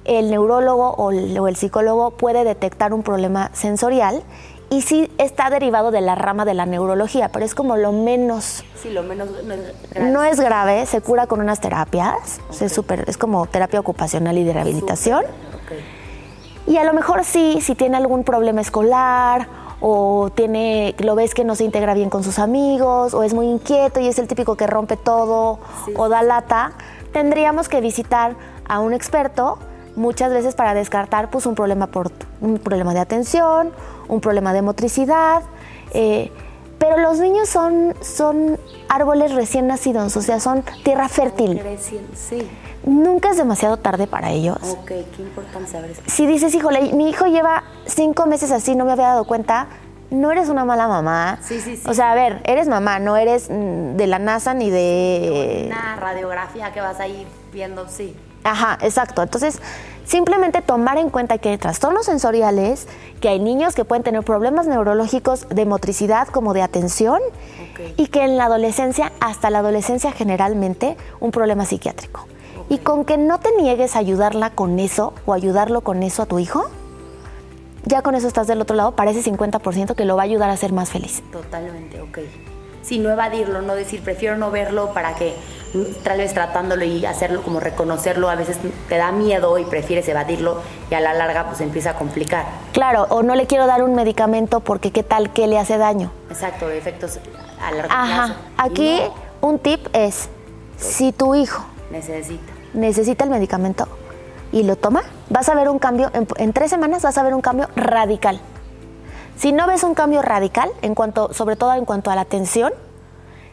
el 0.05 0.31
neurólogo 0.31 0.91
o 0.93 1.11
el, 1.11 1.39
o 1.39 1.49
el 1.49 1.57
psicólogo 1.57 2.13
puede 2.13 2.45
detectar 2.45 2.95
un 2.95 3.03
problema 3.03 3.51
sensorial 3.53 4.23
y 4.71 4.83
sí 4.83 5.11
está 5.19 5.49
derivado 5.51 5.91
de 5.91 6.01
la 6.01 6.15
rama 6.15 6.45
de 6.45 6.55
la 6.55 6.67
neurología, 6.67 7.31
pero 7.31 7.45
es 7.45 7.55
como 7.55 7.77
lo 7.77 7.93
menos. 7.93 8.65
Sí, 8.83 8.91
lo 8.91 9.03
menos 9.03 9.29
no 9.45 9.55
es 9.55 9.61
grave. 9.91 10.11
no 10.11 10.23
es 10.25 10.41
grave, 10.41 10.87
se 10.87 11.01
cura 11.01 11.27
con 11.27 11.41
unas 11.41 11.61
terapias, 11.61 12.41
o 12.51 12.53
sea, 12.53 12.67
es, 12.67 12.73
súper- 12.77 13.05
es 13.09 13.17
como 13.17 13.47
terapia 13.47 13.81
ocupacional 13.81 14.37
y 14.37 14.45
de 14.45 14.53
rehabilitación. 14.53 15.25
Y 16.67 16.77
a 16.77 16.85
lo 16.85 16.93
mejor 16.93 17.25
sí, 17.25 17.61
si 17.63 17.75
tiene 17.75 17.97
algún 17.97 18.25
problema 18.25 18.61
escolar 18.61 19.49
o 19.81 20.29
tiene, 20.35 20.95
lo 20.99 21.15
ves 21.15 21.33
que 21.35 21.45
no 21.45 21.55
se 21.55 21.65
integra 21.65 21.95
bien 21.95 22.11
con 22.11 22.23
sus 22.23 22.39
amigos 22.39 23.15
o 23.15 23.23
es 23.23 23.33
muy 23.33 23.47
inquieto 23.47 24.01
y 24.01 24.09
es 24.09 24.19
el 24.19 24.27
típico 24.29 24.55
que 24.57 24.67
rompe 24.67 24.97
todo 24.99 25.61
Sí, 25.87 25.95
o 25.97 26.11
da 26.11 26.23
lata, 26.23 26.73
tendríamos 27.13 27.69
que 27.69 27.81
visitar 27.81 28.37
a 28.67 28.81
un 28.81 28.93
experto 28.93 29.59
muchas 29.97 30.33
veces 30.33 30.55
para 30.55 30.75
descartar 30.75 31.31
pues 31.31 31.47
un 31.47 31.55
problema 31.55 31.89
por 31.89 32.13
un 32.41 32.59
problema 32.59 32.95
de 32.95 33.01
atención, 33.01 33.73
un 34.09 34.21
problema 34.21 34.53
de 34.53 34.63
motricidad, 34.63 35.43
eh, 35.93 36.31
Pero 36.79 36.97
los 36.99 37.19
niños 37.19 37.49
son, 37.49 37.95
son 38.01 38.57
árboles 38.89 39.35
recién 39.35 39.67
nacidos, 39.67 40.17
o 40.17 40.23
sea, 40.23 40.39
son 40.39 40.63
tierra 40.85 41.09
fértil. 41.09 41.59
Recién, 41.59 42.07
sí. 42.15 42.49
Nunca 42.85 43.31
es 43.31 43.37
demasiado 43.37 43.79
tarde 43.79 44.07
para 44.07 44.31
ellos. 44.31 44.59
Ok, 44.63 44.87
qué 44.87 45.23
importante 45.23 45.69
saber 45.71 45.91
eso. 45.91 46.03
Si 46.07 46.25
dices, 46.27 46.55
híjole, 46.55 46.93
mi 46.93 47.11
hijo 47.11 47.27
lleva 47.27 47.65
cinco 47.87 48.27
meses 48.27 48.53
así, 48.53 48.77
no 48.77 48.85
me 48.85 48.93
había 48.93 49.09
dado 49.09 49.25
cuenta, 49.25 49.67
no 50.11 50.31
eres 50.31 50.49
una 50.49 50.65
mala 50.65 50.89
mamá. 50.89 51.39
Sí, 51.43 51.61
sí, 51.61 51.77
sí. 51.77 51.83
O 51.89 51.95
sea, 51.95 52.13
a 52.13 52.15
ver, 52.15 52.41
eres 52.45 52.69
mamá, 52.69 52.99
no 52.99 53.17
eres 53.17 53.49
mm, 53.51 53.97
de 53.97 54.07
la 54.07 54.19
NASA 54.19 54.55
ni 54.55 54.71
de... 54.71 55.65
Una 55.67 55.97
radiografía 55.97 56.73
que 56.73 56.81
vas 56.81 57.01
a 57.01 57.07
ir 57.07 57.27
viendo, 57.53 57.89
sí. 57.89 58.17
Ajá, 58.45 58.79
exacto. 58.81 59.23
Entonces, 59.23 59.61
simplemente 60.05 60.63
tomar 60.63 60.97
en 60.97 61.11
cuenta 61.11 61.39
que 61.39 61.51
hay 61.51 61.59
trastornos 61.59 62.07
sensoriales, 62.07 62.89
que 63.21 63.29
hay 63.29 63.41
niños 63.41 63.75
que 63.75 63.85
pueden 63.85 64.03
tener 64.03 64.23
problemas 64.23 64.67
neurológicos 64.67 65.49
de 65.49 65.67
motricidad 65.67 66.29
como 66.29 66.55
de 66.55 66.63
atención 66.63 67.21
y 67.97 68.07
que 68.07 68.25
en 68.25 68.37
la 68.37 68.47
adolescencia, 68.47 69.13
hasta 69.21 69.51
la 69.51 69.59
adolescencia 69.59 70.13
generalmente, 70.13 70.97
un 71.21 71.31
problema 71.31 71.65
psiquiátrico. 71.65 72.27
Y 72.71 72.79
con 72.79 73.05
que 73.05 73.17
no 73.19 73.39
te 73.41 73.51
niegues 73.57 73.97
a 73.97 74.01
ayudarla 74.01 74.51
con 74.51 74.79
eso 74.79 75.15
o 75.27 75.33
ayudarlo 75.33 75.83
con 75.83 76.03
eso 76.03 76.23
a 76.23 76.27
tu 76.27 76.39
hijo, 76.39 76.69
ya 77.89 78.03
con 78.03 78.15
eso 78.15 78.29
estás 78.29 78.47
del 78.47 78.61
otro 78.61 78.77
lado, 78.77 78.93
para 78.93 79.11
ese 79.11 79.29
50% 79.31 79.95
que 79.95 80.05
lo 80.05 80.17
va 80.17 80.23
a 80.23 80.25
ayudar 80.25 80.51
a 80.51 80.57
ser 80.57 80.73
más 80.73 80.91
feliz. 80.91 81.23
Totalmente, 81.33 82.01
ok. 82.01 82.19
Sí, 82.83 82.99
no 82.99 83.11
evadirlo, 83.11 83.61
no 83.63 83.75
decir, 83.75 84.03
prefiero 84.03 84.37
no 84.37 84.51
verlo 84.51 84.95
para 84.95 85.15
que 85.15 85.35
tal 86.03 86.19
vez 86.19 86.33
tratándolo 86.33 86.85
y 86.85 87.05
hacerlo 87.05 87.43
como 87.43 87.61
reconocerlo, 87.61 88.31
a 88.31 88.35
veces 88.35 88.59
te 88.89 88.97
da 88.97 89.13
miedo 89.13 89.59
y 89.59 89.65
prefieres 89.65 90.09
evadirlo 90.09 90.63
y 90.91 90.95
a 90.95 91.01
la 91.01 91.13
larga 91.13 91.47
pues 91.49 91.61
empieza 91.61 91.91
a 91.91 91.95
complicar. 91.97 92.47
Claro, 92.73 93.07
o 93.11 93.23
no 93.23 93.35
le 93.35 93.47
quiero 93.47 93.67
dar 93.67 93.83
un 93.83 93.95
medicamento 93.95 94.61
porque 94.61 94.91
qué 94.91 95.03
tal 95.03 95.33
que 95.33 95.47
le 95.47 95.59
hace 95.59 95.77
daño. 95.77 96.11
Exacto, 96.31 96.71
efectos 96.71 97.19
a 97.61 97.71
largo 97.73 97.93
Ajá, 97.93 98.27
plazo. 98.27 98.41
Aquí 98.57 99.01
no, 99.43 99.49
un 99.49 99.59
tip 99.59 99.87
es, 99.93 100.31
si 100.79 101.13
tu 101.13 101.35
hijo 101.35 101.65
necesita. 101.91 102.53
necesita 102.73 103.25
el 103.25 103.31
medicamento 103.31 103.87
y 104.53 104.63
lo 104.63 104.77
toma, 104.77 105.03
vas 105.31 105.49
a 105.49 105.55
ver 105.55 105.69
un 105.69 105.79
cambio, 105.79 106.11
en, 106.15 106.27
en 106.37 106.53
tres 106.53 106.71
semanas 106.71 107.03
vas 107.03 107.19
a 107.19 107.23
ver 107.23 107.35
un 107.35 107.41
cambio 107.41 107.69
radical. 107.77 108.41
Si 109.37 109.53
no 109.53 109.67
ves 109.67 109.85
un 109.85 109.95
cambio 109.95 110.23
radical, 110.23 110.71
en 110.83 110.95
cuanto, 110.95 111.33
sobre 111.33 111.57
todo 111.57 111.73
en 111.75 111.85
cuanto 111.85 112.11
a 112.11 112.15
la 112.17 112.23
atención, 112.23 112.73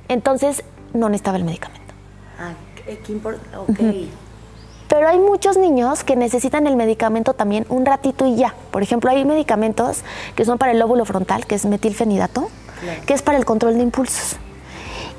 entonces 0.08 0.64
no 0.94 1.10
necesitaba 1.10 1.38
el 1.38 1.44
medicamento. 1.44 1.94
Ah, 2.40 2.54
qué, 2.75 3.12
importante. 3.12 3.58
Ok. 3.58 4.10
Pero 4.88 5.08
hay 5.08 5.20
muchos 5.20 5.58
niños 5.58 6.04
que 6.04 6.16
necesitan 6.16 6.68
el 6.68 6.75
medicamento 6.75 7.34
también 7.34 7.66
un 7.70 7.86
ratito 7.86 8.25
y 8.25 8.36
ya. 8.36 8.56
Por 8.72 8.82
ejemplo, 8.84 9.10
hay 9.12 9.25
medicamentos 9.25 10.04
que 10.36 10.46
son 10.46 10.58
para 10.58 10.72
el 10.72 10.80
lóbulo 10.80 11.06
frontal, 11.06 11.46
que 11.46 11.56
es 11.56 11.66
metilfenidato, 11.66 12.50
Claro. 12.82 13.02
que 13.06 13.14
es 13.14 13.22
para 13.22 13.38
el 13.38 13.46
control 13.46 13.75
de 13.75 13.84
impulsos. 13.84 14.38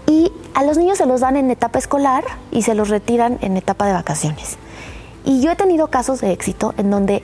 Y 0.07 0.33
a 0.55 0.63
los 0.63 0.79
niños 0.79 0.99
se 0.99 1.07
los 1.07 1.21
dan 1.21 1.37
en 1.37 1.51
etapa 1.51 1.79
escolar 1.79 2.25
y 2.53 2.63
se 2.63 2.75
los 2.75 2.89
retiran 2.91 3.39
en 3.41 3.57
etapa 3.57 3.87
de 3.87 3.93
vacaciones. 3.93 4.57
Y 5.27 5.43
yo 5.43 5.51
he 5.51 5.57
tenido 5.57 5.89
casos 5.89 6.21
de 6.23 6.33
éxito 6.33 6.73
en 6.79 6.91
donde 6.91 7.23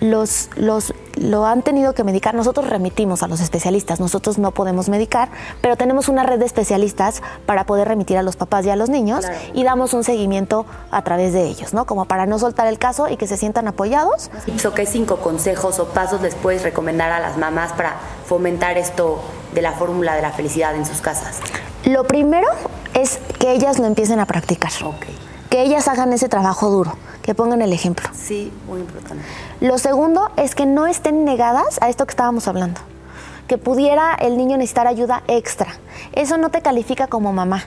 los, 0.00 0.50
los, 0.56 0.92
lo 1.16 1.46
han 1.46 1.62
tenido 1.62 1.94
que 1.94 2.04
medicar. 2.04 2.34
Nosotros 2.34 2.68
remitimos 2.68 3.22
a 3.22 3.28
los 3.28 3.40
especialistas, 3.40 4.00
nosotros 4.00 4.36
no 4.38 4.50
podemos 4.50 4.88
medicar, 4.90 5.30
pero 5.62 5.76
tenemos 5.76 6.08
una 6.08 6.24
red 6.24 6.38
de 6.40 6.44
especialistas 6.44 7.22
para 7.46 7.64
poder 7.64 7.88
remitir 7.88 8.18
a 8.18 8.22
los 8.22 8.36
papás 8.36 8.66
y 8.66 8.70
a 8.70 8.76
los 8.76 8.90
niños 8.90 9.20
Claro. 9.24 9.38
y 9.54 9.62
damos 9.64 9.94
un 9.94 10.04
seguimiento 10.04 10.66
a 10.90 11.02
través 11.04 11.32
de 11.32 11.44
ellos, 11.44 11.72
¿no? 11.72 11.86
Como 11.86 12.04
para 12.04 12.26
no 12.26 12.38
soltar 12.38 12.66
el 12.66 12.78
caso 12.78 13.08
y 13.08 13.16
que 13.16 13.26
se 13.26 13.36
sientan 13.38 13.66
apoyados. 13.68 14.30
So, 14.60 14.74
¿Qué 14.74 14.84
cinco 14.84 15.18
consejos 15.18 15.78
o 15.78 15.86
pasos 15.86 16.20
les 16.20 16.34
puedes 16.34 16.62
recomendar 16.64 17.10
a 17.12 17.20
las 17.20 17.38
mamás 17.38 17.72
para 17.72 17.94
fomentar 18.26 18.76
esto 18.76 19.22
de 19.54 19.62
la 19.62 19.72
fórmula 19.72 20.16
de 20.16 20.22
la 20.22 20.32
felicidad 20.32 20.74
en 20.74 20.84
sus 20.84 21.00
casas? 21.00 21.38
Lo 21.84 22.04
primero 22.04 22.48
es 22.94 23.20
que 23.38 23.52
ellas 23.52 23.78
lo 23.78 23.86
empiecen 23.86 24.18
a 24.18 24.26
practicar. 24.26 24.72
Que 25.54 25.62
ellas 25.62 25.86
hagan 25.86 26.12
ese 26.12 26.28
trabajo 26.28 26.68
duro, 26.68 26.94
que 27.22 27.32
pongan 27.32 27.62
el 27.62 27.72
ejemplo. 27.72 28.08
Sí, 28.12 28.52
muy 28.66 28.80
importante. 28.80 29.22
Lo 29.60 29.78
segundo 29.78 30.32
es 30.36 30.56
que 30.56 30.66
no 30.66 30.88
estén 30.88 31.24
negadas 31.24 31.78
a 31.80 31.88
esto 31.88 32.06
que 32.06 32.10
estábamos 32.10 32.48
hablando, 32.48 32.80
que 33.46 33.56
pudiera 33.56 34.14
el 34.16 34.36
niño 34.36 34.56
necesitar 34.56 34.88
ayuda 34.88 35.22
extra. 35.28 35.68
Eso 36.12 36.38
no 36.38 36.50
te 36.50 36.60
califica 36.60 37.06
como 37.06 37.32
mamá. 37.32 37.66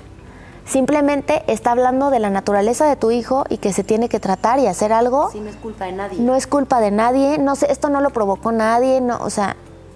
Simplemente 0.65 1.43
está 1.47 1.71
hablando 1.71 2.09
de 2.09 2.19
la 2.19 2.29
naturaleza 2.29 2.85
de 2.87 2.97
tu 2.97 3.09
hijo 3.09 3.45
y 3.47 3.55
que 3.55 3.71
se 3.71 3.85
tiene 3.85 4.09
que 4.09 4.19
tratar 4.19 4.59
y 4.59 4.67
hacer 4.67 4.91
algo. 4.91 5.31
Sí, 5.31 5.39
no 5.39 5.49
es 5.49 5.55
culpa 5.55 5.85
de 5.85 5.93
nadie. 5.93 6.19
No 6.19 6.35
es 6.35 6.45
culpa 6.45 6.81
de 6.81 6.91
nadie, 6.91 7.37
no 7.37 7.55
sé, 7.55 7.71
esto 7.71 7.87
no 7.87 8.01
lo 8.01 8.09
provocó 8.09 8.51
nadie, 8.51 8.99
no, 8.99 9.17
o 9.21 9.29
sea, 9.29 9.55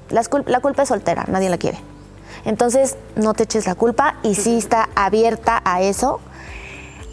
cul- 0.10 0.46
la 0.46 0.62
culpa 0.62 0.84
es 0.84 0.88
soltera, 0.88 1.26
nadie 1.28 1.50
la 1.50 1.58
quiere. 1.58 1.78
Entonces, 2.46 2.96
no 3.18 3.34
te 3.34 3.44
eches 3.44 3.68
la 3.68 3.76
culpa 3.76 4.16
y 4.24 4.36
sí 4.36 4.58
está 4.58 4.88
abierta 4.96 5.62
a 5.66 5.82
eso. 5.82 6.22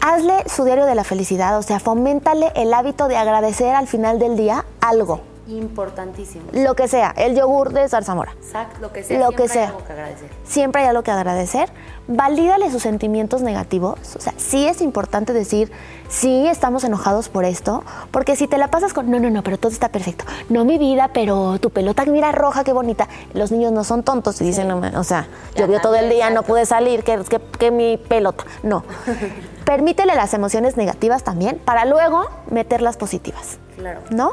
Hazle 0.01 0.43
su 0.47 0.63
diario 0.63 0.85
de 0.85 0.95
la 0.95 1.03
felicidad, 1.03 1.57
o 1.57 1.61
sea, 1.61 1.79
foméntale 1.79 2.51
el 2.55 2.73
hábito 2.73 3.09
de 3.09 3.17
agradecer 3.17 3.75
al 3.75 3.85
final 3.85 4.17
del 4.17 4.37
día 4.37 4.65
algo, 4.79 5.21
Importantísimo. 5.49 6.45
lo 6.53 6.75
que 6.75 6.87
sea, 6.87 7.13
el 7.17 7.35
yogur 7.35 7.73
de 7.73 7.87
zarzamora. 7.89 8.33
Exacto, 8.33 8.79
lo 8.81 8.91
que 8.93 9.03
sea. 9.03 9.17
Lo 9.19 9.27
siempre 9.27 9.43
que 9.45 9.49
sea. 9.49 9.61
hay 9.63 9.67
algo 9.69 9.83
que 9.85 9.93
agradecer. 9.93 10.29
Siempre 10.45 10.81
hay 10.81 10.87
algo 10.87 11.03
que 11.03 11.11
agradecer. 11.11 11.69
Valídale 12.07 12.71
sus 12.71 12.81
sentimientos 12.81 13.41
negativos. 13.41 13.99
O 14.15 14.19
sea, 14.21 14.33
sí 14.37 14.67
es 14.67 14.81
importante 14.81 15.31
decir, 15.33 15.71
sí 16.07 16.47
estamos 16.47 16.83
enojados 16.83 17.29
por 17.29 17.45
esto, 17.45 17.83
porque 18.11 18.35
si 18.35 18.47
te 18.47 18.57
la 18.57 18.69
pasas 18.69 18.93
con, 18.93 19.11
no, 19.11 19.19
no, 19.19 19.29
no, 19.29 19.43
pero 19.43 19.57
todo 19.57 19.71
está 19.71 19.89
perfecto. 19.89 20.25
No 20.49 20.65
mi 20.65 20.77
vida, 20.79 21.11
pero 21.13 21.59
tu 21.59 21.69
pelota 21.69 22.03
mira 22.05 22.31
roja, 22.31 22.63
qué 22.63 22.73
bonita. 22.73 23.07
Los 23.33 23.51
niños 23.51 23.71
no 23.71 23.83
son 23.83 24.03
tontos 24.03 24.41
y 24.41 24.45
dicen, 24.45 24.67
no, 24.67 24.77
me- 24.79 24.95
o 24.97 25.03
sea, 25.03 25.27
llovió 25.55 25.79
todo 25.81 25.95
el 25.95 26.09
día, 26.09 26.29
no 26.31 26.43
pude 26.43 26.65
salir, 26.65 27.03
que, 27.03 27.19
que, 27.29 27.39
que 27.39 27.71
mi 27.71 27.97
pelota. 27.97 28.43
No. 28.63 28.83
Permítele 29.65 30.15
las 30.15 30.33
emociones 30.33 30.77
negativas 30.77 31.23
también 31.23 31.59
para 31.63 31.85
luego 31.85 32.25
meter 32.49 32.81
las 32.81 32.97
positivas. 32.97 33.59
Claro. 33.77 34.01
¿no? 34.09 34.31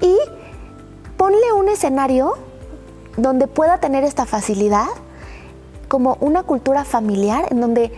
Y 0.00 0.16
ponle 1.26 1.52
un 1.54 1.68
escenario 1.68 2.34
donde 3.16 3.48
pueda 3.48 3.78
tener 3.78 4.04
esta 4.04 4.26
facilidad, 4.26 4.86
como 5.88 6.16
una 6.20 6.44
cultura 6.44 6.84
familiar, 6.84 7.48
en 7.50 7.60
donde 7.60 7.90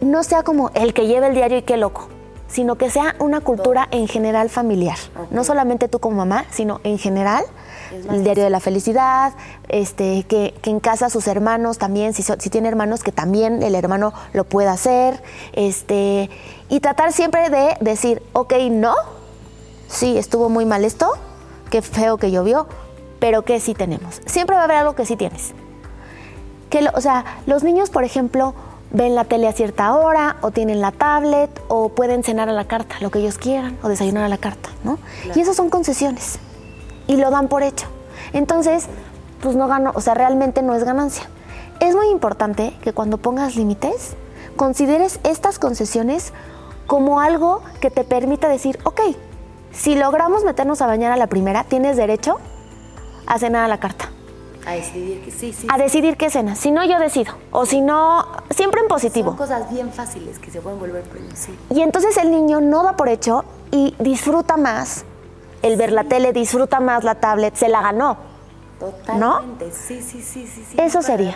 no 0.00 0.24
sea 0.24 0.42
como 0.42 0.72
el 0.74 0.92
que 0.92 1.06
lleve 1.06 1.28
el 1.28 1.34
diario 1.36 1.58
y 1.58 1.62
qué 1.62 1.76
loco, 1.76 2.08
sino 2.48 2.74
que 2.74 2.90
sea 2.90 3.14
una 3.20 3.40
cultura 3.40 3.86
en 3.92 4.08
general 4.08 4.50
familiar. 4.50 4.96
No 5.30 5.44
solamente 5.44 5.86
tú 5.86 6.00
como 6.00 6.16
mamá, 6.16 6.44
sino 6.50 6.80
en 6.82 6.98
general. 6.98 7.44
El 8.10 8.24
diario 8.24 8.42
de 8.42 8.50
la 8.50 8.58
felicidad, 8.58 9.32
este, 9.68 10.24
que, 10.24 10.52
que 10.60 10.70
en 10.70 10.80
casa 10.80 11.08
sus 11.08 11.28
hermanos 11.28 11.78
también, 11.78 12.14
si 12.14 12.50
tiene 12.50 12.66
hermanos, 12.66 13.04
que 13.04 13.12
también 13.12 13.62
el 13.62 13.76
hermano 13.76 14.12
lo 14.32 14.42
pueda 14.42 14.72
hacer. 14.72 15.22
Este, 15.52 16.30
y 16.68 16.80
tratar 16.80 17.12
siempre 17.12 17.48
de 17.48 17.76
decir, 17.80 18.24
ok, 18.32 18.54
no, 18.72 18.96
sí, 19.86 20.18
estuvo 20.18 20.48
muy 20.48 20.64
mal 20.64 20.84
esto, 20.84 21.12
qué 21.76 21.82
feo 21.82 22.16
que 22.16 22.30
llovió, 22.30 22.66
pero 23.18 23.42
que 23.42 23.60
sí 23.60 23.74
tenemos. 23.74 24.22
Siempre 24.24 24.56
va 24.56 24.62
a 24.62 24.64
haber 24.64 24.78
algo 24.78 24.94
que 24.94 25.04
sí 25.04 25.14
tienes. 25.16 25.52
Que 26.70 26.80
lo- 26.80 26.90
o 26.94 27.00
sea, 27.02 27.24
los 27.46 27.62
niños, 27.62 27.90
por 27.90 28.02
ejemplo, 28.02 28.54
ven 28.92 29.14
la 29.14 29.24
tele 29.24 29.46
a 29.46 29.52
cierta 29.52 29.94
hora, 29.94 30.36
o 30.40 30.50
tienen 30.52 30.80
la 30.80 30.90
tablet, 30.90 31.50
o 31.68 31.90
pueden 31.90 32.24
cenar 32.24 32.48
a 32.48 32.52
la 32.52 32.64
carta, 32.66 32.96
lo 33.00 33.10
que 33.10 33.18
ellos 33.18 33.36
quieran, 33.36 33.76
o 33.82 33.88
desayunar 33.88 34.24
a 34.24 34.28
la 34.28 34.38
carta, 34.38 34.70
¿no? 34.84 34.98
Y 35.34 35.40
esas 35.40 35.54
son 35.56 35.68
concesiones. 35.68 36.38
Y 37.08 37.16
lo 37.16 37.30
dan 37.30 37.48
por 37.48 37.62
hecho. 37.62 37.86
Entonces, 38.32 38.86
pues 39.42 39.54
no 39.54 39.68
gano, 39.68 39.92
o 39.94 40.00
sea, 40.00 40.14
realmente 40.14 40.62
no 40.62 40.74
es 40.74 40.82
ganancia. 40.82 41.28
Es 41.80 41.94
muy 41.94 42.08
importante 42.08 42.74
que 42.80 42.94
cuando 42.94 43.18
pongas 43.18 43.54
límites, 43.54 44.14
consideres 44.56 45.20
estas 45.24 45.58
concesiones 45.58 46.32
como 46.86 47.20
algo 47.20 47.60
que 47.80 47.90
te 47.90 48.02
permita 48.02 48.48
decir, 48.48 48.78
ok, 48.84 49.00
si 49.76 49.94
logramos 49.94 50.44
meternos 50.44 50.80
a 50.82 50.86
bañar 50.86 51.12
a 51.12 51.16
la 51.16 51.26
primera, 51.26 51.64
tienes 51.64 51.96
derecho 51.96 52.38
a 53.26 53.38
cenar 53.38 53.64
a 53.64 53.68
la 53.68 53.78
carta 53.78 54.08
A 54.66 54.72
decidir 54.72 55.20
que 55.24 55.30
sí, 55.30 55.52
sí. 55.52 55.66
a 55.70 55.76
decidir 55.78 56.16
qué 56.16 56.30
cena. 56.30 56.54
Si 56.56 56.70
no, 56.70 56.84
yo 56.84 56.98
decido. 56.98 57.34
O 57.52 57.66
si 57.66 57.80
no, 57.80 58.26
siempre 58.50 58.80
en 58.80 58.88
positivo. 58.88 59.30
Son 59.30 59.36
cosas 59.36 59.70
bien 59.70 59.92
fáciles 59.92 60.38
que 60.38 60.50
se 60.50 60.60
pueden 60.60 60.78
volver 60.80 61.02
premios, 61.04 61.38
sí. 61.38 61.56
Y 61.70 61.82
entonces 61.82 62.16
el 62.16 62.30
niño 62.30 62.60
no 62.60 62.82
da 62.82 62.96
por 62.96 63.08
hecho 63.08 63.44
y 63.70 63.94
disfruta 63.98 64.56
más 64.56 65.04
el 65.62 65.76
ver 65.76 65.92
la 65.92 66.04
tele, 66.04 66.32
disfruta 66.32 66.80
más 66.80 67.02
la 67.04 67.16
tablet, 67.16 67.54
se 67.56 67.68
la 67.68 67.82
ganó. 67.82 68.16
Totalmente. 68.78 69.70
Sí, 69.72 70.02
sí, 70.02 70.20
sí, 70.22 70.46
sí, 70.46 70.64
sí. 70.70 70.76
Eso 70.80 71.00
sería. 71.02 71.34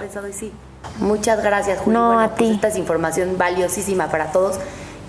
Muchas 0.99 1.43
gracias, 1.43 1.79
Juli. 1.81 1.95
No, 1.97 2.07
Bueno, 2.07 2.21
a 2.21 2.29
pues 2.29 2.39
ti. 2.39 2.51
esta 2.55 2.69
es 2.69 2.77
información 2.77 3.37
valiosísima 3.39 4.09
para 4.09 4.33
todos. 4.33 4.59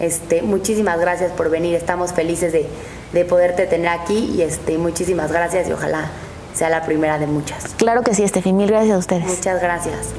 Este, 0.02 0.42
muchísimas 0.42 1.00
gracias 1.00 1.32
por 1.32 1.50
venir. 1.52 1.76
Estamos 1.76 2.12
felices 2.12 2.52
de, 2.52 2.66
de 3.14 3.24
poderte 3.24 3.68
tener 3.68 3.90
aquí 3.90 4.34
y 4.36 4.42
este, 4.42 4.80
muchísimas 4.80 5.32
gracias 5.32 5.70
y 5.70 5.72
ojalá 5.72 6.10
sea 6.54 6.70
la 6.70 6.84
primera 6.84 7.20
de 7.20 7.28
muchas. 7.28 7.76
Claro 7.78 8.02
que 8.02 8.16
sí, 8.16 8.24
Estefi. 8.24 8.52
Mil 8.52 8.68
gracias 8.68 8.96
a 8.96 8.98
ustedes. 8.98 9.26
Muchas 9.26 9.62
gracias. 9.62 10.14